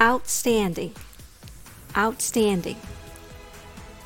[0.00, 0.92] Outstanding.
[1.96, 2.76] Outstanding.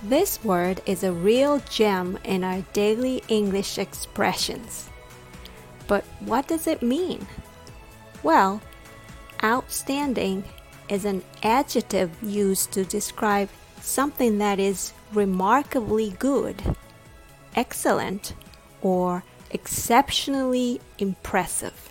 [0.03, 4.91] This word is a real gem in our daily English expressions.
[5.87, 7.27] But what does it mean?
[8.23, 8.61] Well,
[9.43, 10.45] outstanding
[10.91, 13.49] is an adjective used to describe
[13.81, 16.63] something that is remarkably good,
[17.57, 18.35] excellent,
[18.83, 21.91] or exceptionally impressive.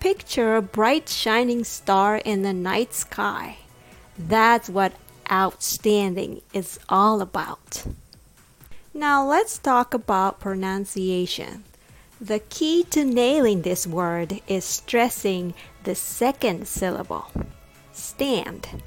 [0.00, 3.58] Picture a bright shining star in the night sky.
[4.18, 4.94] That's what
[5.30, 7.84] outstanding is all about.
[8.94, 11.64] Now let's talk about pronunciation.
[12.18, 15.52] The key to nailing this word is stressing
[15.84, 17.30] the second syllable.
[17.92, 18.82] Stand.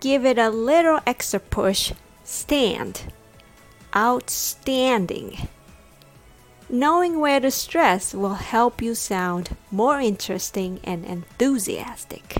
[0.00, 1.92] Give it a little extra push.
[2.24, 3.10] Stand.
[3.96, 5.48] Outstanding.
[6.72, 12.36] Knowing where to stress will help you sound more interesting and enthusiastic.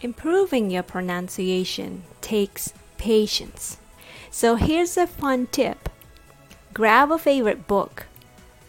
[0.00, 3.76] Improving your pronunciation takes patience.
[4.32, 5.88] So here's a fun tip
[6.74, 8.06] grab a favorite book,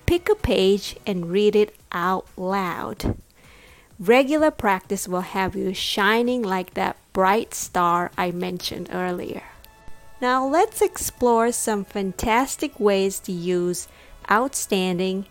[0.06, 3.18] pick a page, and read it out loud.
[4.00, 9.42] Regular practice will have you shining like that bright star I mentioned earlier.
[10.22, 13.88] Now let's explore some fantastic ways to use
[14.32, 15.26] outstanding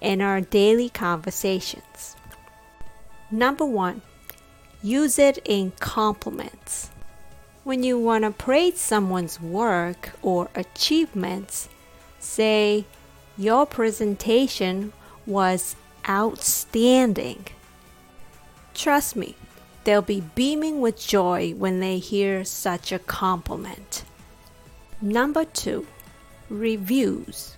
[0.00, 2.16] in our daily conversations.
[3.30, 4.02] Number one,
[4.82, 6.90] use it in compliments.
[7.64, 11.68] When you want to praise someone's work or achievements,
[12.20, 12.84] say,
[13.36, 14.92] Your presentation
[15.26, 15.74] was
[16.08, 17.46] outstanding.
[18.74, 19.34] Trust me,
[19.82, 24.04] they'll be beaming with joy when they hear such a compliment.
[25.00, 25.86] Number two,
[26.48, 27.55] reviews.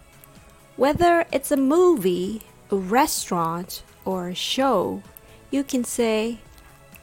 [0.78, 5.02] Whether it's a movie, a restaurant, or a show,
[5.50, 6.38] you can say,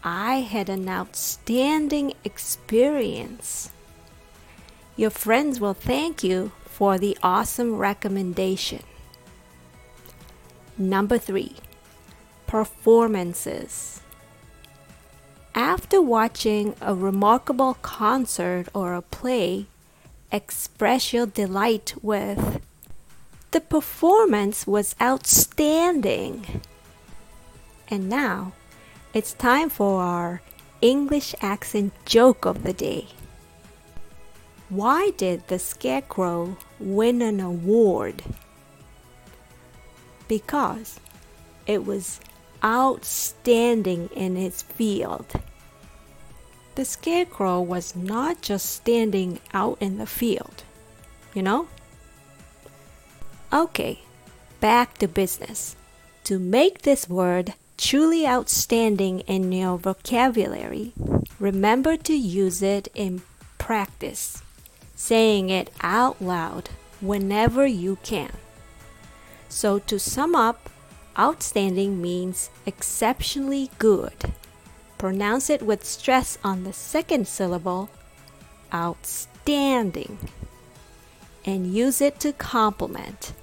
[0.01, 3.71] I had an outstanding experience.
[4.95, 8.83] Your friends will thank you for the awesome recommendation.
[10.77, 11.57] Number three,
[12.47, 13.99] performances.
[15.53, 19.65] After watching a remarkable concert or a play,
[20.31, 22.61] express your delight with
[23.55, 26.59] the performance was outstanding.
[27.87, 28.51] And now
[29.13, 30.41] it's time for our
[30.81, 33.07] English accent joke of the day.
[34.67, 38.23] Why did the scarecrow win an award?
[40.27, 40.99] Because
[41.65, 42.19] it was
[42.61, 45.31] outstanding in its field.
[46.75, 50.65] The scarecrow was not just standing out in the field,
[51.33, 51.69] you know?
[53.55, 53.99] Okay,
[54.59, 55.77] back to business.
[56.25, 60.91] To make this word truly outstanding in your vocabulary,
[61.39, 63.21] remember to use it in
[63.57, 64.43] practice,
[64.97, 68.33] saying it out loud whenever you can.
[69.47, 70.69] So, to sum up,
[71.17, 74.33] outstanding means exceptionally good.
[74.97, 77.89] Pronounce it with stress on the second syllable,
[78.73, 80.17] outstanding,
[81.45, 83.33] and use it to compliment,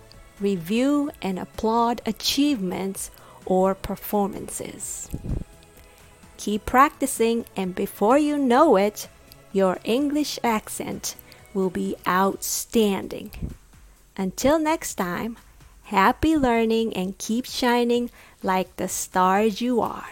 [0.42, 3.10] review, and applaud achievements
[3.46, 5.08] or performances.
[6.36, 9.08] Keep practicing, and before you know it,
[9.52, 11.14] your English accent
[11.54, 13.30] will be outstanding.
[14.16, 15.36] Until next time,
[15.84, 18.10] happy learning and keep shining
[18.42, 20.10] like the stars you are.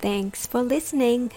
[0.00, 1.30] Thanks for listening.